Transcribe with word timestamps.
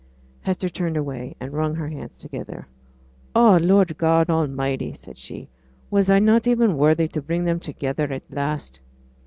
Hester 0.41 0.67
turned 0.67 0.97
away, 0.97 1.35
and 1.39 1.53
wrung 1.53 1.75
her 1.75 1.87
hands 1.89 2.17
together. 2.17 2.65
'Oh, 3.35 3.59
Lord 3.61 3.99
God 3.99 4.31
Almighty!' 4.31 4.95
said 4.95 5.15
she, 5.15 5.47
'was 5.91 6.09
I 6.09 6.17
not 6.17 6.47
even 6.47 6.75
worthy 6.75 7.07
to 7.09 7.21
bring 7.21 7.45
them 7.45 7.59
together 7.59 8.11
at 8.11 8.23
last?' 8.31 8.79